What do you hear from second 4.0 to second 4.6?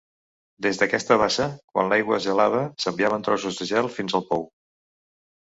fins al pou.